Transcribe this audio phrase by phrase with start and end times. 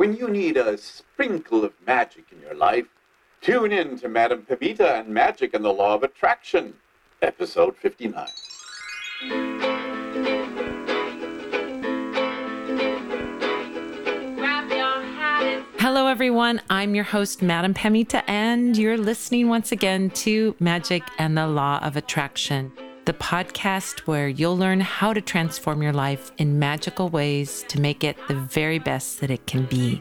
[0.00, 2.86] When you need a sprinkle of magic in your life,
[3.42, 6.72] tune in to Madame Pamita and Magic and the Law of Attraction,
[7.20, 8.26] episode 59.
[15.78, 16.62] Hello, everyone.
[16.70, 21.78] I'm your host, Madame Pamita, and you're listening once again to Magic and the Law
[21.82, 22.72] of Attraction,
[23.10, 28.04] the podcast where you'll learn how to transform your life in magical ways to make
[28.04, 30.00] it the very best that it can be.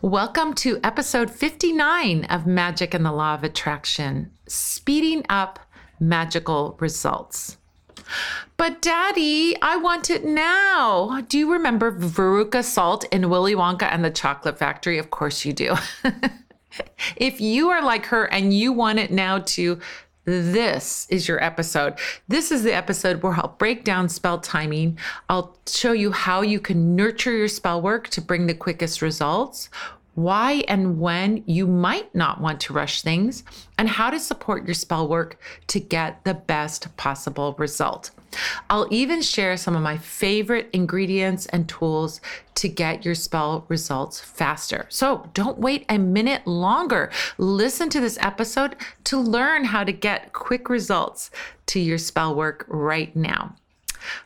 [0.00, 5.58] Welcome to episode 59 of Magic and the Law of Attraction, speeding up
[6.00, 7.58] magical results.
[8.56, 11.20] But daddy, I want it now.
[11.28, 14.96] Do you remember Veruca Salt in Willy Wonka and the Chocolate Factory?
[14.96, 15.76] Of course you do.
[17.16, 19.80] if you are like her and you want it now too,
[20.24, 21.94] this is your episode.
[22.28, 24.98] This is the episode where I'll break down spell timing.
[25.28, 29.70] I'll show you how you can nurture your spell work to bring the quickest results,
[30.14, 33.44] why and when you might not want to rush things,
[33.78, 38.10] and how to support your spell work to get the best possible result.
[38.68, 42.20] I'll even share some of my favorite ingredients and tools
[42.56, 44.86] to get your spell results faster.
[44.88, 47.10] So don't wait a minute longer.
[47.38, 51.30] Listen to this episode to learn how to get quick results
[51.66, 53.56] to your spell work right now.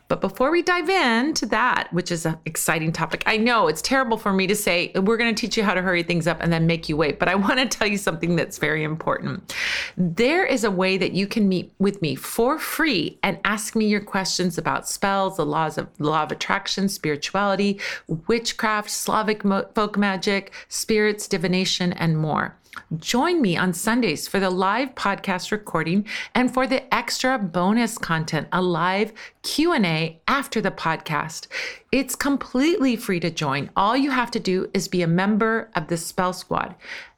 [0.08, 4.16] But before we dive into that, which is an exciting topic, I know it's terrible
[4.16, 6.52] for me to say we're going to teach you how to hurry things up and
[6.52, 9.54] then make you wait, but I want to tell you something that's very important.
[9.96, 13.86] There is a way that you can meet with me for free and ask me
[13.86, 19.42] your questions about spells, the laws of law of attraction, spirituality, witchcraft, Slavic
[19.74, 22.56] folk magic, spirits, divination, and more.
[22.98, 28.48] Join me on Sundays for the live podcast recording and for the extra bonus content,
[28.52, 31.46] a live Q&A after the podcast.
[31.92, 33.70] It's completely free to join.
[33.76, 36.74] All you have to do is be a member of the Spell Squad.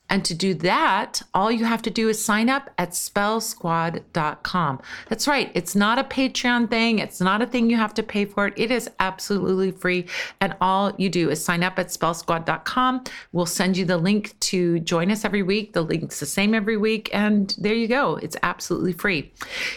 [0.08, 4.80] And to do that, all you have to do is sign up at spellsquad.com.
[5.08, 5.50] That's right.
[5.54, 6.98] It's not a Patreon thing.
[7.00, 8.54] It's not a thing you have to pay for it.
[8.56, 10.06] It is absolutely free.
[10.40, 13.04] And all you do is sign up at spellsquad.com.
[13.32, 15.72] We'll send you the link to join us every week.
[15.72, 17.10] The link's the same every week.
[17.12, 18.16] And there you go.
[18.16, 19.32] It's absolutely free.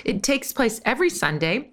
[0.06, 1.72] It takes place every Sunday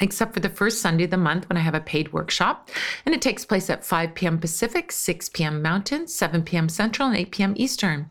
[0.00, 2.68] except for the first Sunday of the month when I have a paid workshop.
[3.06, 4.38] And it takes place at 5 p.m.
[4.38, 5.62] Pacific, 6 p.m.
[5.62, 6.68] Mountain, 7 p.m.
[6.68, 7.54] Central, and 8 p.m.
[7.56, 8.10] Eastern.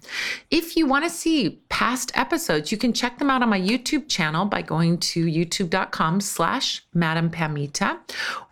[0.49, 4.07] If you want to see past episodes, you can check them out on my YouTube
[4.07, 7.99] channel by going to youtube.com slash Madame Pamita,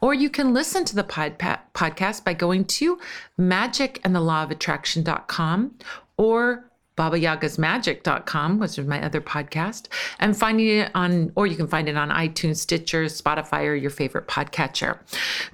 [0.01, 2.99] or you can listen to the pod- podcast by going to
[3.39, 5.75] magicandthelawofattraction.com
[6.17, 9.87] or babayagasmagic.com, which is my other podcast,
[10.19, 13.89] and finding it on, or you can find it on iTunes, Stitcher, Spotify, or your
[13.89, 14.99] favorite podcatcher.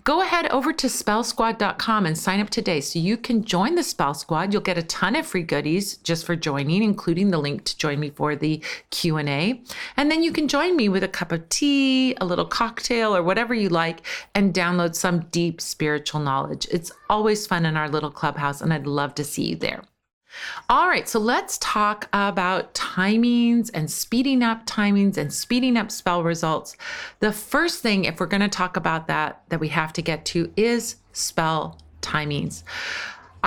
[0.03, 4.13] Go ahead over to spellsquad.com and sign up today so you can join the Spell
[4.13, 4.51] Squad.
[4.51, 7.99] You'll get a ton of free goodies just for joining, including the link to join
[7.99, 9.61] me for the Q&A.
[9.95, 13.23] And then you can join me with a cup of tea, a little cocktail, or
[13.23, 16.67] whatever you like, and download some deep spiritual knowledge.
[16.71, 19.83] It's always fun in our little clubhouse, and I'd love to see you there.
[20.69, 26.23] All right, so let's talk about timings and speeding up timings and speeding up spell
[26.23, 26.75] results.
[27.19, 30.25] The first thing, if we're going to talk about that, that we have to get
[30.25, 32.63] to is spell timings.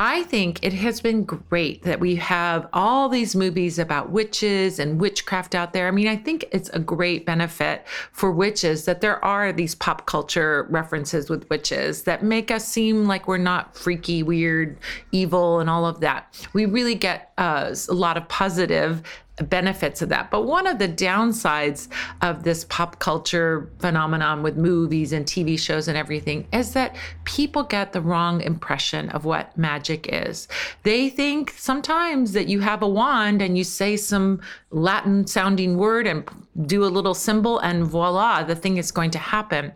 [0.02, 4.98] I think it has been great that we have all these movies about witches and
[4.98, 5.88] witchcraft out there.
[5.88, 10.06] I mean, I think it's a great benefit for witches that there are these pop
[10.06, 14.78] culture references with witches that make us seem like we're not freaky, weird,
[15.12, 16.48] evil, and all of that.
[16.54, 19.02] We really get uh, a lot of positive
[19.42, 20.30] benefits of that.
[20.30, 21.88] But one of the downsides
[22.22, 27.62] of this pop culture phenomenon with movies and TV shows and everything is that people
[27.62, 30.48] get the wrong impression of what magic is.
[30.82, 34.40] They think sometimes that you have a wand and you say some
[34.70, 36.28] Latin sounding word and
[36.66, 39.72] do a little symbol and voila, the thing is going to happen.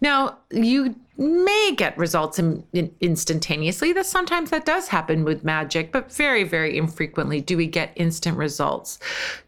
[0.00, 3.92] Now, you may get results in, in instantaneously.
[3.92, 8.36] That sometimes that does happen with magic, but very, very infrequently do we get instant
[8.36, 8.98] results.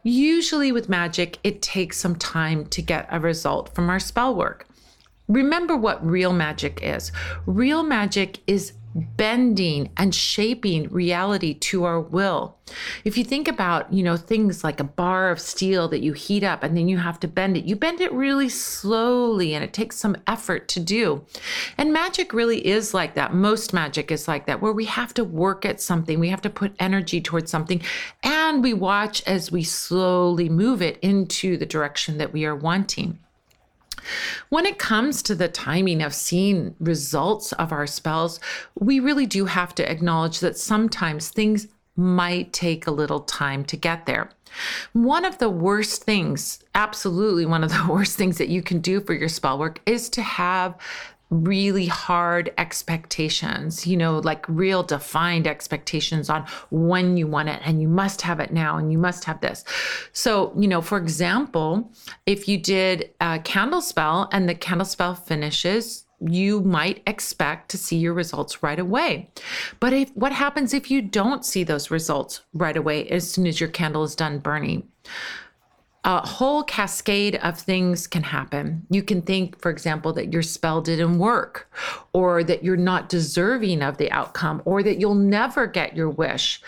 [0.02, 4.66] Usually with magic, it takes some time to get a result from our spell work.
[5.28, 7.10] Remember what real magic is.
[7.46, 8.72] Real magic is
[9.16, 12.56] bending and shaping reality to our will.
[13.04, 16.43] If you think about, you know, things like a bar of steel that you heat
[16.43, 19.72] up and then you have to bend it, you bend it really slowly and it
[19.72, 21.25] takes some effort to do.
[21.78, 23.34] And magic really is like that.
[23.34, 26.50] Most magic is like that, where we have to work at something, we have to
[26.50, 27.82] put energy towards something,
[28.22, 33.19] and we watch as we slowly move it into the direction that we are wanting.
[34.49, 38.41] When it comes to the timing of seeing results of our spells,
[38.79, 43.76] we really do have to acknowledge that sometimes things might take a little time to
[43.76, 44.31] get there.
[44.93, 49.00] One of the worst things, absolutely one of the worst things that you can do
[49.00, 50.76] for your spell work is to have
[51.31, 57.81] really hard expectations, you know, like real defined expectations on when you want it and
[57.81, 59.64] you must have it now and you must have this.
[60.12, 61.90] So, you know, for example,
[62.26, 67.78] if you did a candle spell and the candle spell finishes, you might expect to
[67.78, 69.31] see your results right away.
[69.81, 73.61] But if what happens if you don't see those results right away as soon as
[73.61, 74.88] your candle is done burning?
[76.06, 78.87] A whole cascade of things can happen.
[78.88, 81.69] You can think, for example, that your spell didn't work,
[82.12, 86.62] or that you're not deserving of the outcome, or that you'll never get your wish.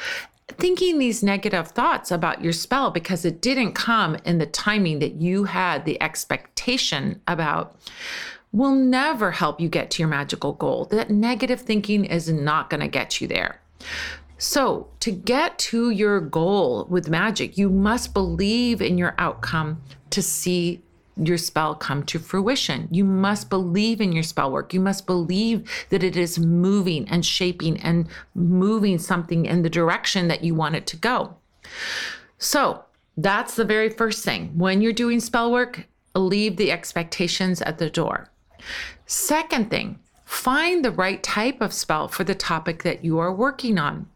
[0.48, 5.14] Thinking these negative thoughts about your spell because it didn't come in the timing that
[5.14, 7.76] you had the expectation about
[8.50, 10.86] will never help you get to your magical goal.
[10.86, 13.60] That negative thinking is not going to get you there.
[14.38, 20.22] So, to get to your goal with magic, you must believe in your outcome to
[20.22, 20.80] see
[21.16, 22.86] your spell come to fruition.
[22.92, 24.72] You must believe in your spell work.
[24.72, 30.28] You must believe that it is moving and shaping and moving something in the direction
[30.28, 31.36] that you want it to go.
[32.38, 32.84] So,
[33.16, 34.56] that's the very first thing.
[34.56, 38.30] When you're doing spell work, leave the expectations at the door.
[39.06, 43.78] Second thing, find the right type of spell for the topic that you are working
[43.78, 44.06] on.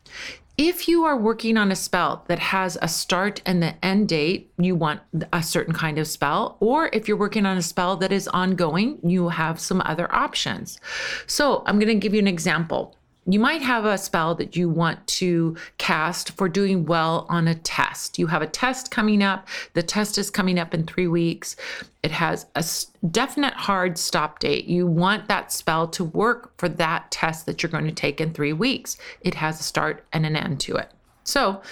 [0.59, 4.53] If you are working on a spell that has a start and the end date,
[4.59, 5.00] you want
[5.32, 6.59] a certain kind of spell.
[6.61, 10.79] Or if you're working on a spell that is ongoing, you have some other options.
[11.26, 12.94] So I'm going to give you an example
[13.27, 17.55] you might have a spell that you want to cast for doing well on a
[17.55, 18.19] test.
[18.19, 19.47] You have a test coming up.
[19.75, 21.55] The test is coming up in three weeks.
[22.03, 22.65] It has a
[23.11, 24.65] definite hard stop date.
[24.65, 28.33] You want that spell to work for that test that you're going to take in
[28.33, 28.97] three weeks.
[29.21, 30.91] It has a start and an end to it.
[31.25, 31.63] So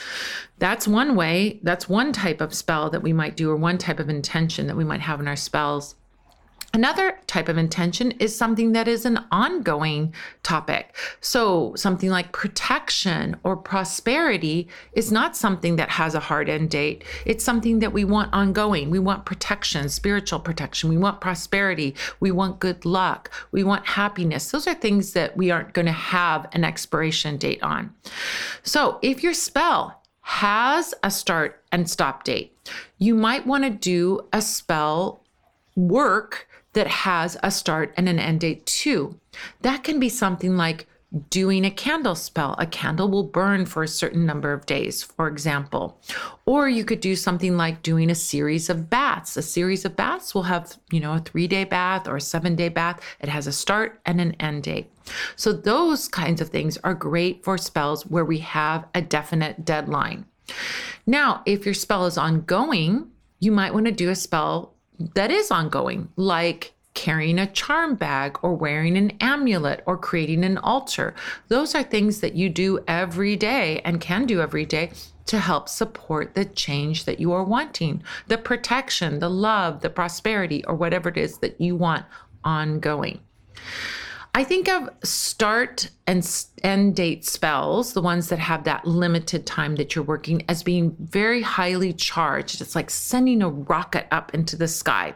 [0.58, 3.98] that's one way, that's one type of spell that we might do, or one type
[3.98, 5.96] of intention that we might have in our spells.
[6.72, 10.14] Another type of intention is something that is an ongoing
[10.44, 10.96] topic.
[11.20, 17.02] So, something like protection or prosperity is not something that has a hard end date.
[17.26, 18.88] It's something that we want ongoing.
[18.88, 20.90] We want protection, spiritual protection.
[20.90, 21.96] We want prosperity.
[22.20, 23.32] We want good luck.
[23.50, 24.52] We want happiness.
[24.52, 27.92] Those are things that we aren't going to have an expiration date on.
[28.62, 32.56] So, if your spell has a start and stop date,
[32.98, 35.24] you might want to do a spell
[35.74, 39.18] work that has a start and an end date too.
[39.62, 40.86] That can be something like
[41.28, 42.54] doing a candle spell.
[42.58, 46.00] A candle will burn for a certain number of days, for example.
[46.46, 49.36] Or you could do something like doing a series of baths.
[49.36, 52.54] A series of baths will have, you know, a three day bath or a seven
[52.54, 53.00] day bath.
[53.20, 54.90] It has a start and an end date.
[55.34, 60.26] So those kinds of things are great for spells where we have a definite deadline.
[61.06, 64.74] Now, if your spell is ongoing, you might want to do a spell
[65.14, 70.58] that is ongoing, like carrying a charm bag or wearing an amulet or creating an
[70.58, 71.14] altar.
[71.48, 74.90] Those are things that you do every day and can do every day
[75.26, 80.64] to help support the change that you are wanting, the protection, the love, the prosperity,
[80.64, 82.04] or whatever it is that you want
[82.42, 83.20] ongoing.
[84.32, 89.74] I think of start and end date spells, the ones that have that limited time
[89.76, 92.60] that you're working, as being very highly charged.
[92.60, 95.14] It's like sending a rocket up into the sky.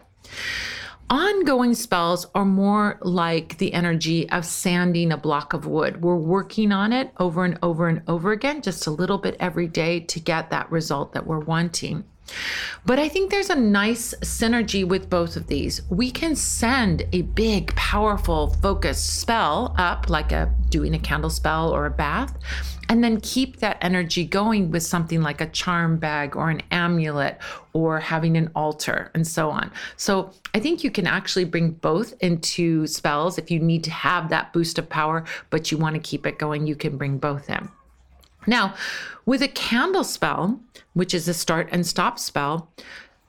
[1.11, 6.03] Ongoing spells are more like the energy of sanding a block of wood.
[6.03, 9.69] We're working on it over and over and over again, just a little bit every
[9.69, 12.05] day to get that result that we're wanting.
[12.87, 15.83] But I think there's a nice synergy with both of these.
[15.91, 21.71] We can send a big, powerful, focused spell up, like a doing a candle spell
[21.71, 22.37] or a bath,
[22.89, 27.39] and then keep that energy going with something like a charm bag or an amulet
[27.73, 29.71] or having an altar and so on.
[29.97, 34.29] So I think you can actually bring both into spells if you need to have
[34.29, 37.49] that boost of power, but you want to keep it going, you can bring both
[37.49, 37.69] in.
[38.47, 38.75] Now,
[39.27, 40.61] with a candle spell,
[40.93, 42.71] which is a start and stop spell,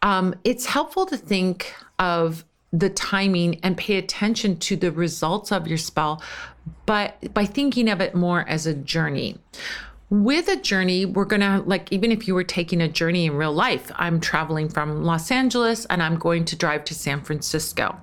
[0.02, 5.68] um, it's helpful to think of the timing and pay attention to the results of
[5.68, 6.22] your spell,
[6.86, 9.38] but by thinking of it more as a journey.
[10.10, 13.54] With a journey, we're gonna like, even if you were taking a journey in real
[13.54, 18.00] life, I'm traveling from Los Angeles and I'm going to drive to San Francisco.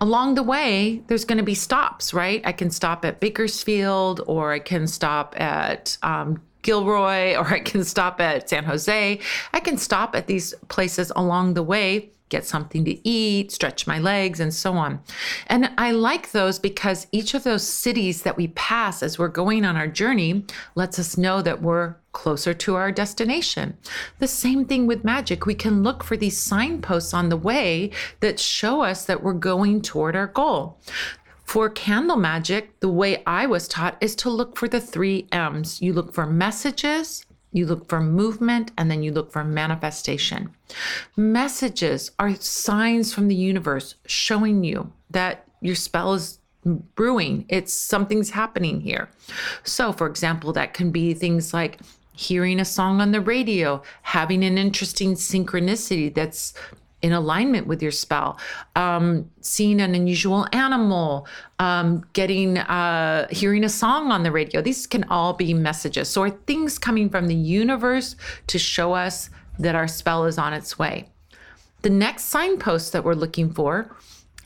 [0.00, 2.42] Along the way, there's going to be stops, right?
[2.44, 7.84] I can stop at Bakersfield or I can stop at um, Gilroy or I can
[7.84, 9.18] stop at San Jose.
[9.52, 13.98] I can stop at these places along the way get something to eat, stretch my
[13.98, 15.00] legs, and so on.
[15.46, 19.64] And I like those because each of those cities that we pass as we're going
[19.64, 23.76] on our journey lets us know that we're closer to our destination.
[24.18, 25.46] The same thing with magic.
[25.46, 27.90] We can look for these signposts on the way
[28.20, 30.78] that show us that we're going toward our goal.
[31.44, 35.80] For candle magic, the way I was taught is to look for the three M's.
[35.80, 37.24] You look for messages,
[37.56, 40.50] you look for movement, and then you look for manifestation.
[41.16, 47.46] Messages are signs from the universe showing you that your spell is brewing.
[47.48, 49.08] It's something's happening here.
[49.64, 51.78] So, for example, that can be things like
[52.12, 56.54] hearing a song on the radio, having an interesting synchronicity that's
[57.02, 58.38] in alignment with your spell,
[58.74, 61.26] um, seeing an unusual animal,
[61.58, 64.62] um, getting, uh, hearing a song on the radio.
[64.62, 66.08] These can all be messages.
[66.08, 68.16] So, are things coming from the universe
[68.48, 71.08] to show us that our spell is on its way?
[71.82, 73.94] The next signpost that we're looking for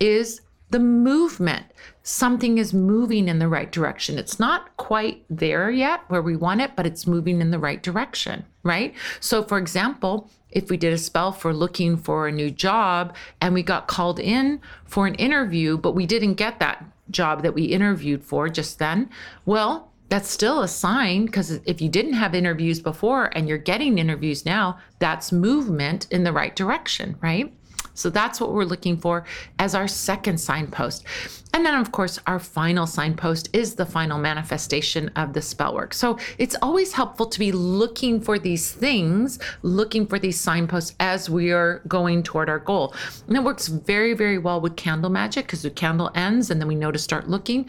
[0.01, 0.41] is
[0.71, 1.67] the movement.
[2.03, 4.19] Something is moving in the right direction.
[4.19, 7.83] It's not quite there yet where we want it, but it's moving in the right
[7.83, 8.95] direction, right?
[9.21, 13.55] So, for example, if we did a spell for looking for a new job and
[13.55, 17.65] we got called in for an interview, but we didn't get that job that we
[17.65, 19.11] interviewed for just then,
[19.45, 23.99] well, that's still a sign because if you didn't have interviews before and you're getting
[23.99, 27.55] interviews now, that's movement in the right direction, right?
[28.01, 29.25] So that's what we're looking for
[29.59, 31.05] as our second signpost.
[31.53, 35.93] And then, of course, our final signpost is the final manifestation of the spell work.
[35.93, 41.29] So it's always helpful to be looking for these things, looking for these signposts as
[41.29, 42.95] we are going toward our goal.
[43.27, 46.69] And it works very, very well with candle magic because the candle ends and then
[46.69, 47.69] we know to start looking.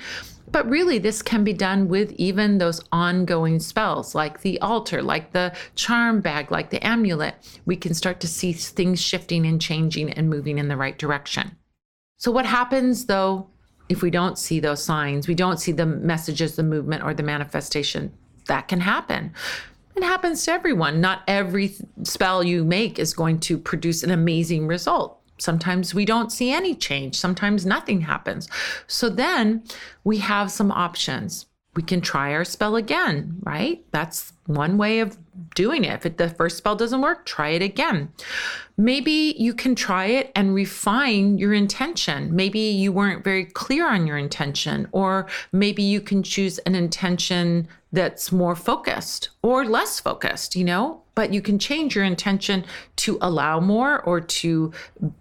[0.52, 5.32] But really, this can be done with even those ongoing spells, like the altar, like
[5.32, 7.36] the charm bag, like the amulet.
[7.66, 11.56] We can start to see things shifting and changing and moving in the right direction.
[12.18, 13.50] So, what happens though
[13.88, 15.28] if we don't see those signs?
[15.28, 18.12] We don't see the messages, the movement, or the manifestation.
[18.48, 19.34] That can happen.
[19.96, 21.00] It happens to everyone.
[21.00, 25.21] Not every spell you make is going to produce an amazing result.
[25.42, 27.16] Sometimes we don't see any change.
[27.16, 28.48] Sometimes nothing happens.
[28.88, 29.64] So then
[30.04, 31.48] we have some options.
[31.74, 33.84] We can try our spell again, right?
[33.92, 35.18] That's one way of
[35.56, 35.94] doing it.
[35.94, 38.12] If it, the first spell doesn't work, try it again.
[38.78, 42.36] Maybe you can try it and refine your intention.
[42.36, 47.70] Maybe you weren't very clear on your intention, or maybe you can choose an intention
[47.92, 51.02] that's more focused or less focused, you know?
[51.14, 52.66] But you can change your intention
[52.98, 54.72] to allow more or to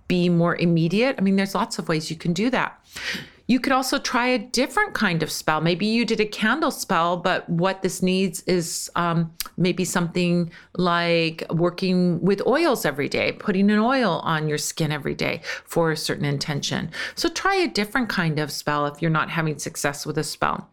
[0.07, 1.17] be more immediate.
[1.19, 2.81] I mean, there's lots of ways you can do that.
[3.49, 5.61] You could also try a different kind of spell.
[5.61, 11.43] Maybe you did a candle spell, but what this needs is um, maybe something like
[11.51, 15.97] working with oils every day, putting an oil on your skin every day for a
[15.97, 16.93] certain intention.
[17.17, 20.71] So try a different kind of spell if you're not having success with a spell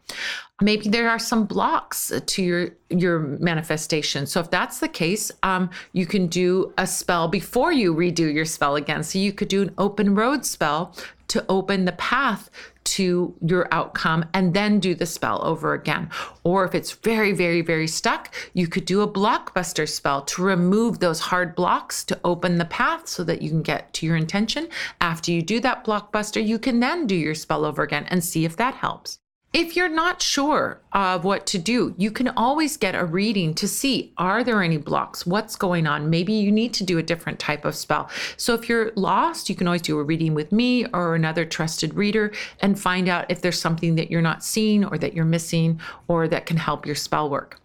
[0.61, 5.69] maybe there are some blocks to your your manifestation so if that's the case um,
[5.93, 9.61] you can do a spell before you redo your spell again so you could do
[9.61, 10.95] an open road spell
[11.27, 12.49] to open the path
[12.87, 16.09] to your outcome and then do the spell over again.
[16.45, 20.99] Or if it's very, very, very stuck, you could do a blockbuster spell to remove
[20.99, 24.69] those hard blocks to open the path so that you can get to your intention.
[25.01, 28.45] After you do that blockbuster, you can then do your spell over again and see
[28.45, 29.19] if that helps.
[29.53, 33.67] If you're not sure of what to do, you can always get a reading to
[33.67, 35.25] see are there any blocks?
[35.25, 36.09] What's going on?
[36.09, 38.09] Maybe you need to do a different type of spell.
[38.35, 41.93] So if you're lost, you can always do a reading with me or another trusted
[41.93, 45.79] reader and find out if there's something that you're not seeing or that you're missing
[46.07, 47.59] or that can help your spell work.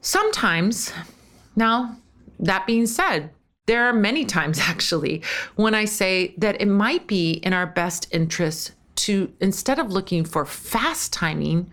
[0.00, 0.92] Sometimes,
[1.56, 1.96] now
[2.38, 3.30] that being said,
[3.66, 5.22] there are many times actually
[5.56, 10.24] when I say that it might be in our best interest to instead of looking
[10.24, 11.70] for fast timing,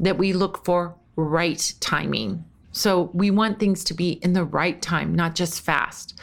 [0.00, 2.44] that we look for right timing.
[2.72, 6.20] So we want things to be in the right time, not just fast.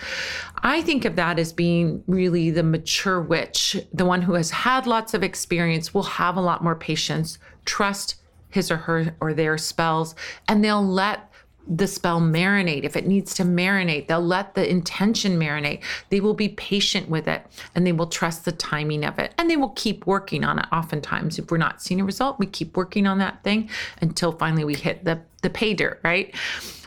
[0.58, 4.86] I think of that as being really the mature witch, the one who has had
[4.86, 8.16] lots of experience, will have a lot more patience, trust
[8.50, 10.14] his or her or their spells,
[10.48, 11.33] and they'll let
[11.68, 12.84] the spell marinate.
[12.84, 15.82] If it needs to marinate, they'll let the intention marinate.
[16.10, 19.50] They will be patient with it and they will trust the timing of it and
[19.50, 20.66] they will keep working on it.
[20.72, 23.70] Oftentimes, if we're not seeing a result, we keep working on that thing
[24.02, 26.36] until finally we hit the, the pay dirt, right?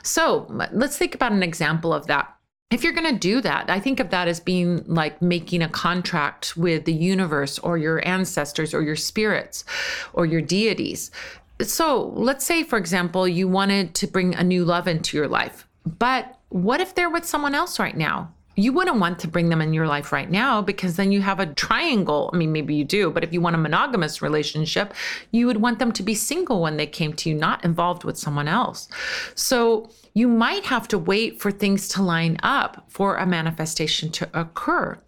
[0.03, 2.33] So let's think about an example of that.
[2.71, 5.69] If you're going to do that, I think of that as being like making a
[5.69, 9.65] contract with the universe or your ancestors or your spirits
[10.13, 11.13] or your deities
[11.63, 15.67] so let's say, for example, you wanted to bring a new love into your life,
[15.85, 18.33] but what if they're with someone else right now?
[18.57, 21.39] you wouldn't want to bring them in your life right now because then you have
[21.39, 22.31] a triangle.
[22.33, 24.95] I mean, maybe you do, but if you want a monogamous relationship,
[25.31, 28.17] you would want them to be single when they came to you, not involved with
[28.17, 28.89] someone else.
[29.35, 34.29] So you might have to wait for things to line up for a manifestation to
[34.33, 34.99] occur.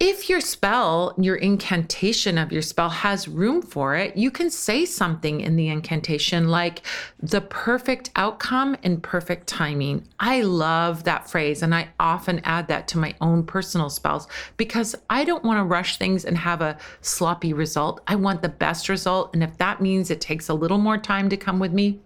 [0.00, 4.84] If your spell, your incantation of your spell has room for it, you can say
[4.84, 6.82] something in the incantation like
[7.20, 10.06] the perfect outcome and perfect timing.
[10.20, 14.94] I love that phrase and I often add that to my own personal spells because
[15.10, 18.00] I don't want to rush things and have a sloppy result.
[18.06, 19.34] I want the best result.
[19.34, 21.98] And if that means it takes a little more time to come with me,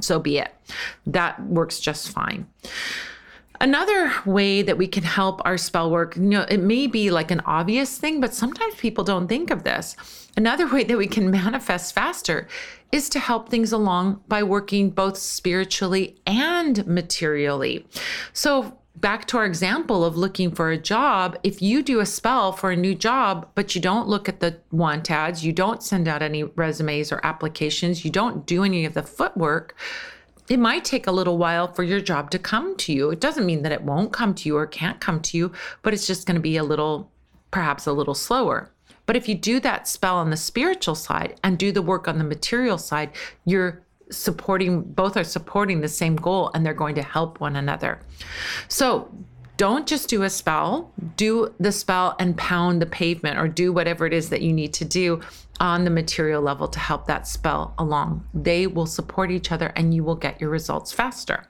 [0.00, 0.54] so be it.
[1.04, 2.46] That works just fine.
[3.60, 7.30] Another way that we can help our spell work, you know, it may be like
[7.30, 9.96] an obvious thing, but sometimes people don't think of this.
[10.36, 12.46] Another way that we can manifest faster
[12.92, 17.84] is to help things along by working both spiritually and materially.
[18.32, 22.52] So, back to our example of looking for a job, if you do a spell
[22.52, 26.08] for a new job, but you don't look at the want ads, you don't send
[26.08, 29.76] out any resumes or applications, you don't do any of the footwork,
[30.48, 33.10] it might take a little while for your job to come to you.
[33.10, 35.52] It doesn't mean that it won't come to you or can't come to you,
[35.82, 37.10] but it's just going to be a little,
[37.50, 38.70] perhaps a little slower.
[39.06, 42.18] But if you do that spell on the spiritual side and do the work on
[42.18, 43.10] the material side,
[43.46, 48.00] you're supporting, both are supporting the same goal and they're going to help one another.
[48.68, 49.10] So
[49.58, 54.06] don't just do a spell, do the spell and pound the pavement or do whatever
[54.06, 55.20] it is that you need to do
[55.60, 58.26] on the material level to help that spell along.
[58.32, 61.48] They will support each other and you will get your results faster.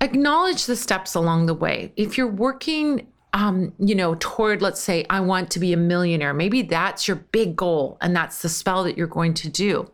[0.00, 1.92] Acknowledge the steps along the way.
[1.96, 6.32] If you're working um, you know, toward, let's say, I want to be a millionaire.
[6.32, 9.90] Maybe that's your big goal and that's the spell that you're going to do.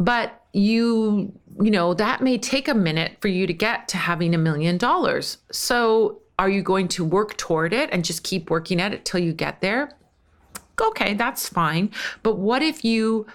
[0.00, 4.34] But you, you know, that may take a minute for you to get to having
[4.34, 5.38] a million dollars.
[5.50, 9.20] So are you going to work toward it and just keep working at it till
[9.20, 9.96] you get there?
[10.80, 11.90] okay, that's fine.
[12.22, 13.26] But what if you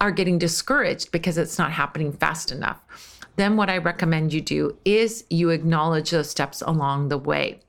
[0.00, 2.84] are getting discouraged because it's not happening fast enough?
[3.36, 7.60] Then, what I recommend you do is you acknowledge those steps along the way.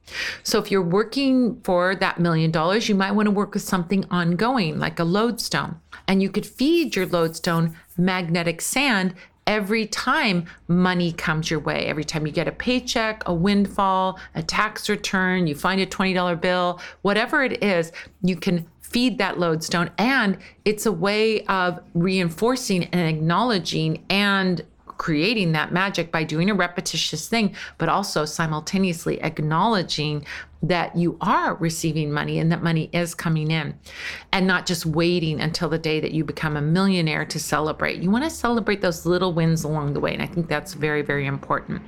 [0.44, 4.04] So, if you're working for that million dollars, you might want to work with something
[4.12, 5.80] ongoing like a lodestone.
[6.06, 9.16] And you could feed your lodestone magnetic sand
[9.48, 11.86] every time money comes your way.
[11.86, 16.40] Every time you get a paycheck, a windfall, a tax return, you find a $20
[16.40, 19.90] bill, whatever it is, you can feed that lodestone.
[19.98, 24.64] And it's a way of reinforcing and acknowledging and
[24.98, 30.26] creating that magic by doing a repetitious thing, but also simultaneously acknowledging
[30.64, 33.78] that you are receiving money and that money is coming in
[34.32, 38.02] and not just waiting until the day that you become a millionaire to celebrate.
[38.02, 40.14] You want to celebrate those little wins along the way.
[40.14, 41.82] And I think that's very, very important.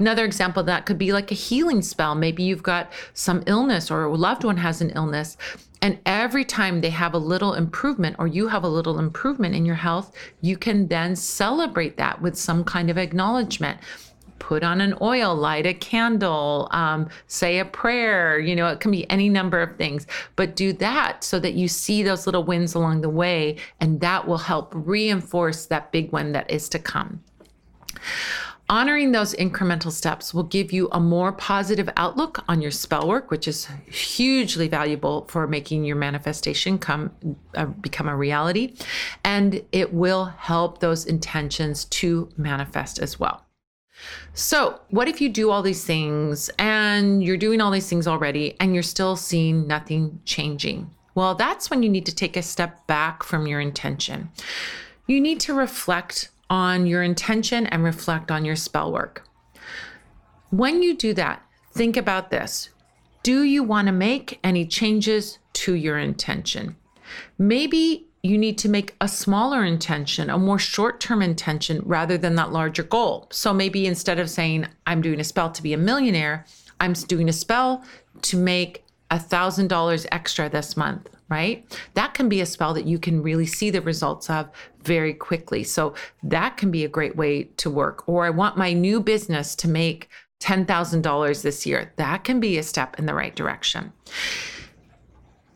[0.00, 2.16] Another example that could be like a healing spell.
[2.16, 5.36] Maybe you've got some illness or a loved one has an illness
[5.80, 9.64] and every time they have a little improvement or you have a little improvement in
[9.64, 13.78] your health, you can then celebrate that with some kind of acknowledgement.
[14.38, 18.38] Put on an oil, light a candle, um, say a prayer.
[18.38, 21.68] You know, it can be any number of things, but do that so that you
[21.68, 26.32] see those little wins along the way, and that will help reinforce that big one
[26.32, 27.22] that is to come.
[28.70, 33.30] Honoring those incremental steps will give you a more positive outlook on your spell work,
[33.30, 37.10] which is hugely valuable for making your manifestation come
[37.54, 38.74] uh, become a reality,
[39.24, 43.47] and it will help those intentions to manifest as well.
[44.34, 48.56] So, what if you do all these things and you're doing all these things already
[48.60, 50.90] and you're still seeing nothing changing?
[51.14, 54.30] Well, that's when you need to take a step back from your intention.
[55.06, 59.26] You need to reflect on your intention and reflect on your spell work.
[60.50, 62.70] When you do that, think about this.
[63.22, 66.76] Do you want to make any changes to your intention?
[67.36, 72.34] Maybe you need to make a smaller intention, a more short term intention rather than
[72.36, 73.28] that larger goal.
[73.30, 76.44] So maybe instead of saying, I'm doing a spell to be a millionaire,
[76.80, 77.84] I'm doing a spell
[78.22, 81.64] to make $1,000 extra this month right?
[81.94, 84.48] That can be a spell that you can really see the results of
[84.82, 85.62] very quickly.
[85.62, 88.08] So that can be a great way to work.
[88.08, 90.08] Or I want my new business to make
[90.40, 91.92] $10,000 this year.
[91.96, 93.92] That can be a step in the right direction.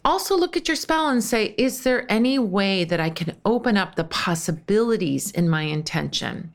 [0.04, 3.76] Also, look at your spell and say, is there any way that I can open
[3.76, 6.52] up the possibilities in my intention?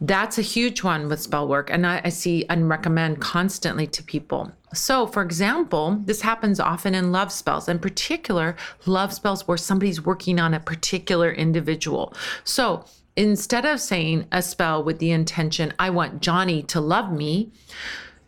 [0.00, 4.02] That's a huge one with spell work, and I, I, see and recommend constantly to
[4.02, 4.50] people.
[4.74, 10.04] So, for example, this happens often in love spells, in particular, love spells where somebody's
[10.04, 12.12] working on a particular individual.
[12.42, 17.52] So, instead of saying a spell with the intention, I want Johnny to love me,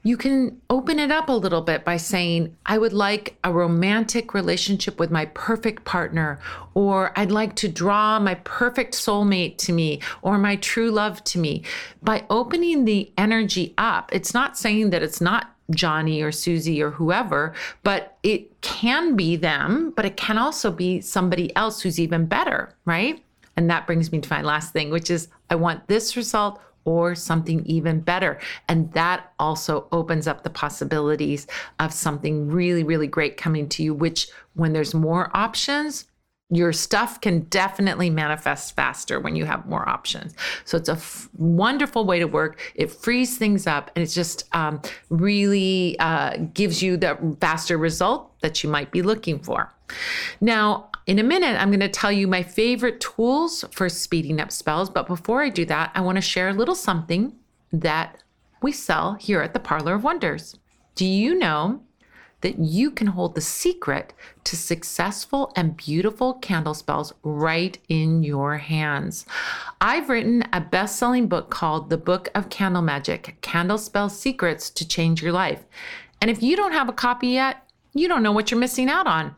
[0.04, 4.34] you can open it up a little bit by saying, I would like a romantic
[4.34, 6.38] relationship with my perfect partner,
[6.74, 11.38] or I'd like to draw my perfect soulmate to me, or my true love to
[11.38, 11.62] me.
[12.02, 16.90] By opening the energy up, it's not saying that it's not Johnny or Susie or
[16.90, 22.26] whoever, but it can be them, but it can also be somebody else who's even
[22.26, 23.22] better, right?
[23.56, 27.14] And that brings me to my last thing, which is I want this result or
[27.14, 28.38] something even better.
[28.68, 31.46] And that also opens up the possibilities
[31.78, 36.06] of something really, really great coming to you, which when there's more options,
[36.56, 40.34] your stuff can definitely manifest faster when you have more options.
[40.64, 42.72] So it's a f- wonderful way to work.
[42.74, 48.38] It frees things up and it just um, really uh, gives you the faster result
[48.40, 49.72] that you might be looking for.
[50.40, 54.50] Now, in a minute, I'm going to tell you my favorite tools for speeding up
[54.50, 54.88] spells.
[54.88, 57.34] But before I do that, I want to share a little something
[57.72, 58.22] that
[58.62, 60.56] we sell here at the Parlor of Wonders.
[60.94, 61.82] Do you know
[62.44, 64.12] that you can hold the secret
[64.44, 69.24] to successful and beautiful candle spells right in your hands.
[69.80, 74.68] I've written a best selling book called The Book of Candle Magic Candle Spell Secrets
[74.68, 75.64] to Change Your Life.
[76.20, 77.63] And if you don't have a copy yet,
[77.94, 79.34] you don't know what you're missing out on.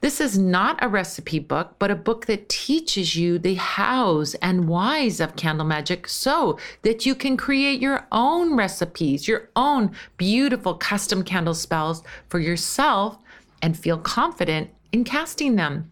[0.00, 4.68] This is not a recipe book, but a book that teaches you the hows and
[4.68, 10.74] whys of candle magic so that you can create your own recipes, your own beautiful
[10.74, 13.18] custom candle spells for yourself
[13.60, 15.90] and feel confident in casting them.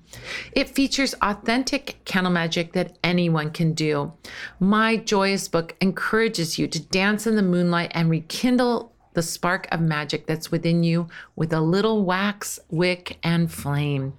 [0.52, 4.12] It features authentic candle magic that anyone can do.
[4.60, 9.80] My joyous book encourages you to dance in the moonlight and rekindle the spark of
[9.80, 14.12] magic that's within you with a little wax, wick, and flame.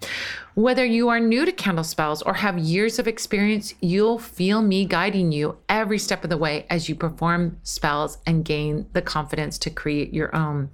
[0.55, 4.85] Whether you are new to candle spells or have years of experience, you'll feel me
[4.85, 9.57] guiding you every step of the way as you perform spells and gain the confidence
[9.57, 10.69] to create your own.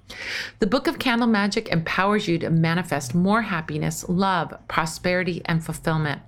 [0.60, 6.22] The Book of Candle Magic empowers you to manifest more happiness, love, prosperity, and fulfillment.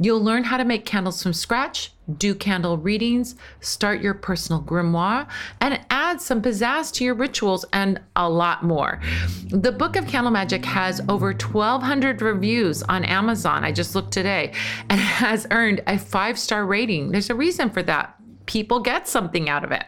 [0.00, 5.26] You'll learn how to make candles from scratch do candle readings, start your personal grimoire,
[5.60, 9.00] and add some pizzazz to your rituals and a lot more.
[9.48, 13.64] The Book of Candle Magic has over 1,200 reviews on Amazon.
[13.64, 14.52] I just looked today
[14.88, 17.10] and has earned a five star rating.
[17.10, 18.14] There's a reason for that.
[18.46, 19.84] People get something out of it.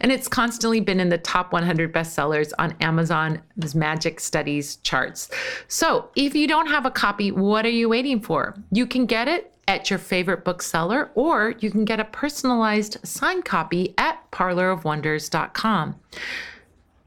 [0.00, 5.30] And it's constantly been in the top 100 bestsellers on Amazon's Magic Studies charts.
[5.66, 8.56] So if you don't have a copy, what are you waiting for?
[8.70, 13.44] You can get it at your favorite bookseller, or you can get a personalized signed
[13.44, 15.96] copy at parlorofwonders.com.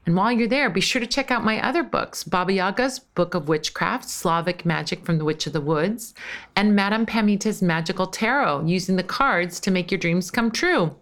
[0.04, 3.34] And while you're there, be sure to check out my other books Baba Yaga's Book
[3.34, 6.14] of Witchcraft, Slavic Magic from the Witch of the Woods,
[6.56, 10.96] and Madame Pamita's Magical Tarot, using the cards to make your dreams come true.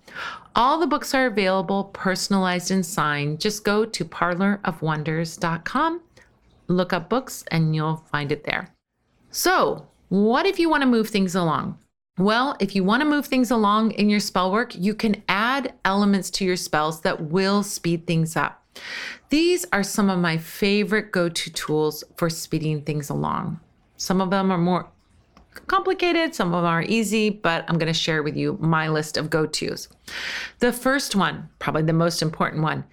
[0.55, 3.41] All the books are available, personalized and signed.
[3.41, 6.01] Just go to parlorofwonders.com,
[6.69, 8.69] look up books, and you'll find it there.
[9.31, 11.79] So, what if you want to move things along?
[12.19, 15.73] Well, if you want to move things along in your spell work, you can add
[15.87, 18.60] elements to your spells that will speed things up.
[19.29, 23.61] These are some of my favorite go to tools for speeding things along.
[23.97, 24.89] Some of them are more
[25.67, 29.17] complicated, some of them are easy, but I'm going to share with you my list
[29.17, 29.89] of go tos.
[30.59, 32.85] The first one, probably the most important one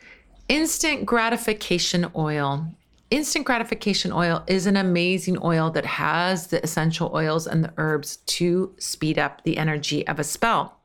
[0.49, 2.65] instant gratification oil.
[3.09, 8.17] Instant gratification oil is an amazing oil that has the essential oils and the herbs
[8.17, 10.77] to speed up the energy of a spell.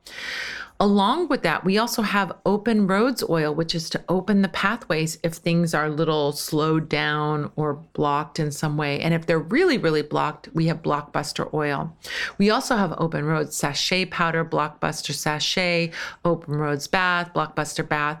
[0.79, 5.17] Along with that, we also have open roads oil, which is to open the pathways
[5.23, 8.99] if things are a little slowed down or blocked in some way.
[8.99, 11.95] And if they're really, really blocked, we have blockbuster oil.
[12.37, 15.91] We also have open roads sachet powder, blockbuster sachet,
[16.25, 18.19] open roads bath, blockbuster bath.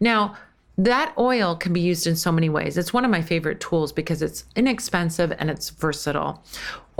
[0.00, 0.36] Now,
[0.78, 2.78] that oil can be used in so many ways.
[2.78, 6.44] It's one of my favorite tools because it's inexpensive and it's versatile.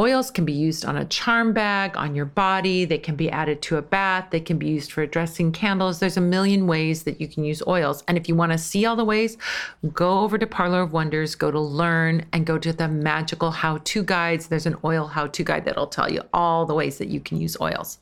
[0.00, 2.84] Oils can be used on a charm bag, on your body.
[2.84, 4.28] They can be added to a bath.
[4.30, 5.98] They can be used for addressing candles.
[5.98, 8.04] There's a million ways that you can use oils.
[8.06, 9.37] And if you want to see all the ways,
[9.92, 13.78] go over to Parlor of Wonders, go to Learn, and go to the magical how
[13.78, 14.46] to guides.
[14.46, 17.40] There's an oil how to guide that'll tell you all the ways that you can
[17.40, 17.98] use oils.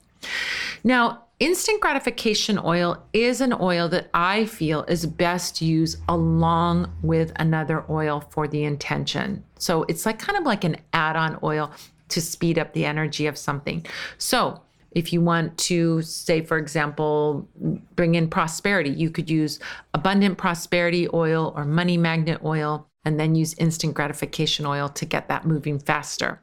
[0.85, 7.33] Now, instant gratification oil is an oil that I feel is best used along with
[7.37, 9.45] another oil for the intention.
[9.59, 11.71] So it's like kind of like an add on oil
[12.09, 13.85] to speed up the energy of something.
[14.19, 17.47] So if you want to say for example
[17.95, 19.61] bring in prosperity you could use
[19.93, 25.29] abundant prosperity oil or money magnet oil and then use instant gratification oil to get
[25.29, 26.43] that moving faster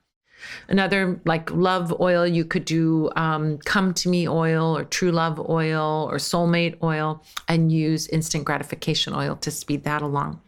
[0.67, 5.39] Another like love oil, you could do um, come to me oil or true love
[5.49, 10.41] oil or soulmate oil and use instant gratification oil to speed that along.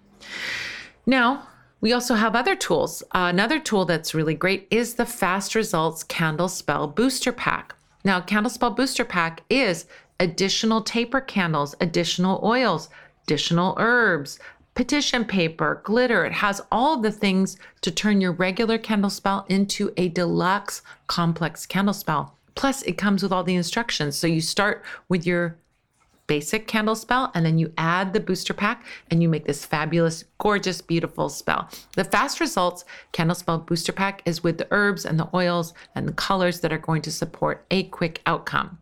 [1.05, 1.47] Now,
[1.81, 3.03] we also have other tools.
[3.11, 7.75] Uh, another tool that's really great is the Fast Results Candle Spell Booster Pack.
[8.03, 9.85] Now, Candle Spell Booster Pack is
[10.19, 12.89] additional taper candles, additional oils,
[13.25, 14.39] additional herbs,
[14.75, 16.25] petition paper, glitter.
[16.25, 21.65] It has all the things to turn your regular candle spell into a deluxe complex
[21.65, 22.35] candle spell.
[22.55, 24.15] Plus, it comes with all the instructions.
[24.15, 25.57] So you start with your
[26.27, 30.23] basic candle spell and then you add the booster pack and you make this fabulous,
[30.39, 31.69] gorgeous, beautiful spell.
[31.95, 36.07] The fast results candle spell booster pack is with the herbs and the oils and
[36.07, 38.79] the colors that are going to support a quick outcome.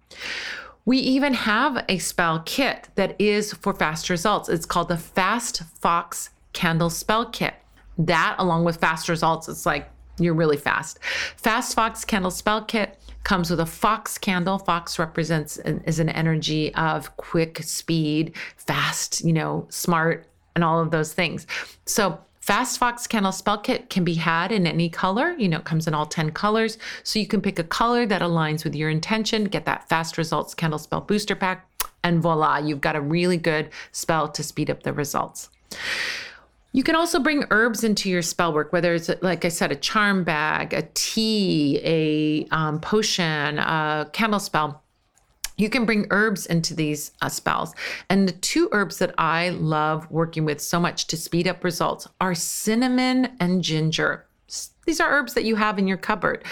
[0.85, 4.49] We even have a spell kit that is for fast results.
[4.49, 7.53] It's called the Fast Fox Candle Spell Kit.
[7.97, 10.99] That, along with fast results, it's like you're really fast.
[11.37, 14.59] Fast Fox Candle Spell Kit comes with a fox candle.
[14.59, 20.81] Fox represents an, is an energy of quick speed, fast, you know, smart, and all
[20.81, 21.47] of those things.
[21.85, 25.31] So Fast Fox Candle Spell Kit can be had in any color.
[25.37, 26.77] You know, it comes in all 10 colors.
[27.03, 30.53] So you can pick a color that aligns with your intention, get that Fast Results
[30.53, 31.65] Candle Spell Booster Pack,
[32.03, 35.51] and voila, you've got a really good spell to speed up the results.
[36.73, 39.77] You can also bring herbs into your spell work, whether it's, like I said, a
[39.77, 44.82] charm bag, a tea, a um, potion, a candle spell
[45.57, 47.73] you can bring herbs into these uh, spells.
[48.09, 52.07] And the two herbs that I love working with so much to speed up results
[52.19, 54.25] are cinnamon and ginger.
[54.85, 56.43] These are herbs that you have in your cupboard.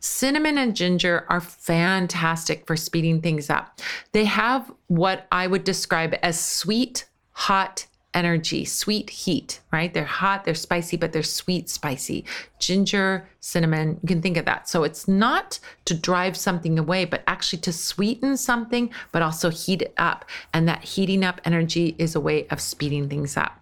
[0.00, 3.80] Cinnamon and ginger are fantastic for speeding things up.
[4.12, 7.86] They have what I would describe as sweet, hot,
[8.18, 9.94] energy, sweet heat, right?
[9.94, 12.24] They're hot, they're spicy, but they're sweet, spicy.
[12.58, 14.68] Ginger, cinnamon, you can think of that.
[14.68, 19.82] So it's not to drive something away, but actually to sweeten something, but also heat
[19.82, 20.24] it up.
[20.52, 23.52] And that heating up energy is a way of speeding things up.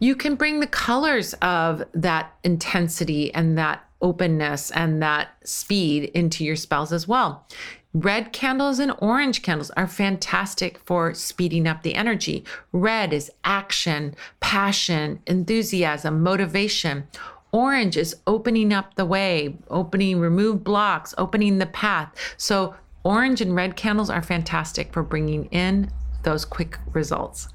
[0.00, 6.44] You can bring the colors of that intensity and that openness and that speed into
[6.44, 7.46] your spells as well.
[7.94, 12.42] Red candles and orange candles are fantastic for speeding up the energy.
[12.72, 17.06] Red is action, passion, enthusiasm, motivation.
[17.52, 22.14] Orange is opening up the way, opening, remove blocks, opening the path.
[22.38, 25.90] So, orange and red candles are fantastic for bringing in
[26.22, 27.48] those quick results.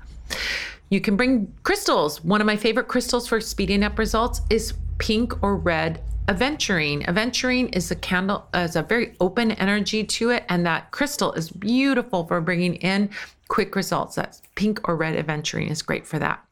[0.89, 2.23] You can bring crystals.
[2.23, 7.05] One of my favorite crystals for speeding up results is pink or red aventurine.
[7.05, 11.49] Aventurine is a candle, has a very open energy to it, and that crystal is
[11.49, 13.09] beautiful for bringing in
[13.47, 14.15] quick results.
[14.15, 16.43] That's pink or red aventurine is great for that.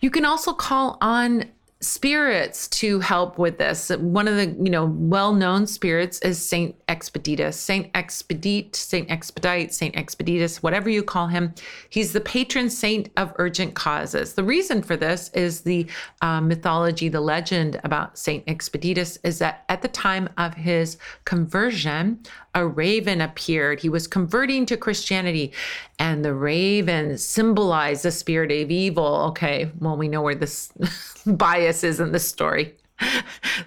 [0.00, 1.44] You can also call on
[1.82, 3.88] spirits to help with this.
[3.88, 9.94] One of the, you know, well-known spirits is Saint Expeditus, Saint Expedite, Saint Expedite, Saint
[9.96, 11.54] Expeditius, whatever you call him.
[11.88, 14.34] He's the patron saint of urgent causes.
[14.34, 15.86] The reason for this is the
[16.20, 22.20] uh, mythology, the legend about Saint Expeditus is that at the time of his conversion,
[22.54, 23.80] a raven appeared.
[23.80, 25.52] He was converting to Christianity,
[25.98, 29.06] and the raven symbolized the spirit of evil.
[29.28, 30.72] Okay, well, we know where this
[31.26, 32.74] bias is in the story.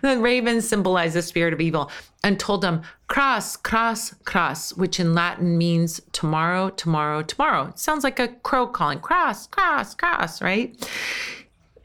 [0.01, 1.91] the raven symbolized the spirit of evil
[2.23, 7.67] and told him, Cras, cras, cras, which in Latin means tomorrow, tomorrow, tomorrow.
[7.67, 10.75] It sounds like a crow calling, cras, cras, cras, right?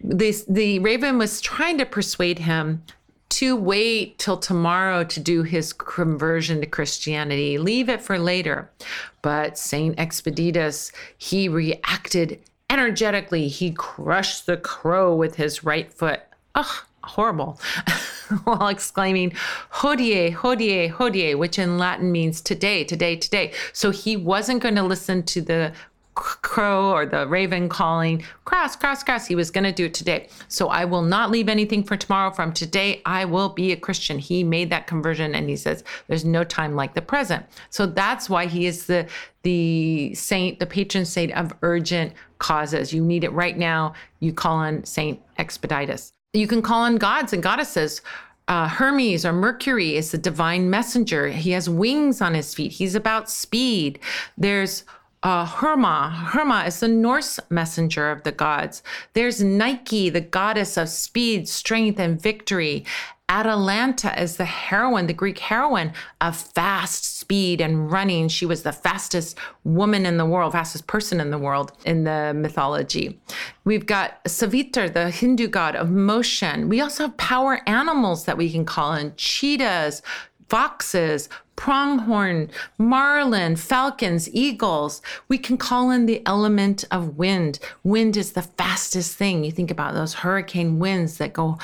[0.01, 2.83] This, the raven was trying to persuade him
[3.31, 7.59] to wait till tomorrow to do his conversion to Christianity.
[7.59, 8.71] Leave it for later.
[9.23, 13.49] But Saint Expeditus, he reacted energetically.
[13.49, 16.21] He crushed the crow with his right foot.
[16.55, 17.61] Ugh, horrible.
[18.45, 19.33] While exclaiming,
[19.73, 23.53] hodie, hodie, hodie, which in Latin means today, today, today.
[23.73, 25.73] So he wasn't going to listen to the
[26.19, 29.27] crow or the raven calling, cras, cras, cras.
[29.27, 30.29] He was going to do it today.
[30.49, 32.31] So I will not leave anything for tomorrow.
[32.33, 34.19] From today, I will be a Christian.
[34.19, 37.47] He made that conversion and he says, there's no time like the present.
[37.71, 39.07] So that's why he is the,
[39.43, 42.93] the saint, the patron saint of urgent causes.
[42.93, 43.95] You need it right now.
[44.21, 46.13] You call on Saint Expeditus.
[46.33, 48.03] You can call on gods and goddesses.
[48.49, 51.29] Uh, Hermes or Mercury is the divine messenger.
[51.29, 52.73] He has wings on his feet.
[52.73, 53.99] He's about speed.
[54.39, 54.85] There's
[55.23, 56.13] uh, Herma.
[56.13, 58.83] Herma is the Norse messenger of the gods.
[59.15, 62.85] There's Nike, the goddess of speed, strength, and victory.
[63.31, 68.29] Atalanta is the heroine, the Greek heroine of fast speed and running.
[68.29, 72.33] She was the fastest woman in the world, fastest person in the world in the
[72.35, 73.21] mythology.
[73.65, 76.71] We've got Savitar, the Hindu god of motion.
[76.71, 80.01] We also have power animals that we can call in cheetahs,
[80.49, 85.03] foxes, pronghorn, marlin, falcons, eagles.
[85.27, 87.59] We can call in the element of wind.
[87.83, 89.43] Wind is the fastest thing.
[89.43, 91.59] You think about those hurricane winds that go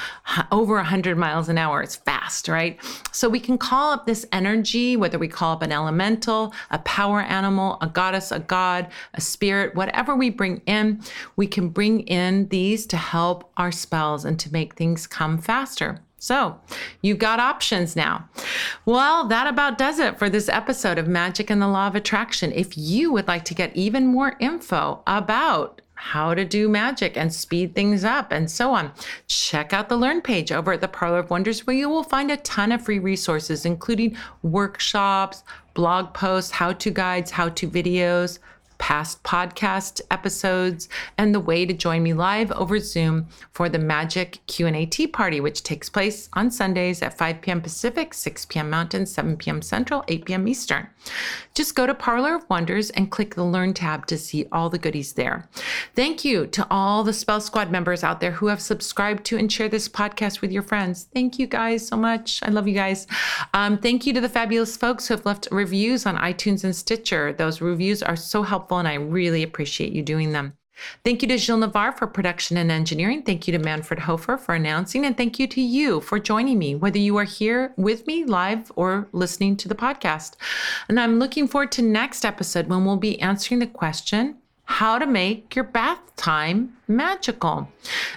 [0.50, 1.80] over 100 miles an hour.
[1.80, 2.76] It's fast, right?
[3.12, 7.20] So we can call up this energy, whether we call up an elemental, a power
[7.20, 11.02] animal, a goddess, a god, a spirit, whatever we bring in,
[11.36, 16.00] we can bring in these to help our spells and to make things come faster.
[16.24, 16.58] So
[17.02, 18.30] you've got options now.
[18.86, 22.50] Well, that about does it for this episode of Magic and the Law of Attraction.
[22.52, 27.30] If you would like to get even more info about how to do magic and
[27.30, 28.90] speed things up and so on.
[29.26, 32.30] Check out the Learn page over at the Parlor of Wonders, where you will find
[32.30, 38.38] a ton of free resources, including workshops, blog posts, how to guides, how to videos,
[38.78, 44.40] past podcast episodes, and the way to join me live over Zoom for the Magic
[44.46, 47.60] Q&A Tea Party, which takes place on Sundays at 5 p.m.
[47.60, 48.70] Pacific, 6 p.m.
[48.70, 49.62] Mountain, 7 p.m.
[49.62, 50.48] Central, 8 p.m.
[50.48, 50.88] Eastern.
[51.54, 54.78] Just go to Parlor of Wonders and click the Learn tab to see all the
[54.78, 55.48] goodies there.
[55.94, 59.50] Thank you to all the Spell Squad members out there who have subscribed to and
[59.50, 61.06] share this podcast with your friends.
[61.14, 62.40] Thank you guys so much.
[62.42, 63.06] I love you guys.
[63.52, 67.32] Um, thank you to the fabulous folks who have left reviews on iTunes and Stitcher.
[67.32, 70.56] Those reviews are so helpful and I really appreciate you doing them.
[71.04, 73.22] Thank you to Gilles Navarre for production and engineering.
[73.22, 75.04] Thank you to Manfred Hofer for announcing.
[75.06, 78.72] And thank you to you for joining me, whether you are here with me live
[78.74, 80.32] or listening to the podcast.
[80.88, 85.06] And I'm looking forward to next episode when we'll be answering the question how to
[85.06, 87.68] make your bath time magical.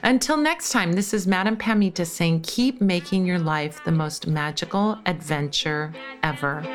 [0.01, 4.97] Until next time, this is Madame Pamita saying, keep making your life the most magical
[5.05, 6.65] adventure ever.